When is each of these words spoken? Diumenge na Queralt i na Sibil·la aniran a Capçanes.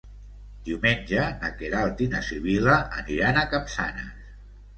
Diumenge 0.69 1.25
na 1.43 1.51
Queralt 1.59 2.01
i 2.07 2.07
na 2.15 2.23
Sibil·la 2.29 2.79
aniran 3.03 3.39
a 3.45 3.45
Capçanes. 3.53 4.35